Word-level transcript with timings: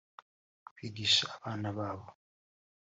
kwigisha 0.73 1.25
abana 1.37 1.69
babo 1.77 2.07